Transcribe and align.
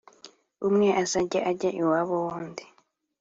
umwe 0.67 0.87
azajya 1.03 1.39
ajya 1.49 1.69
iwabo 1.81 2.13
w'undi, 2.25 2.65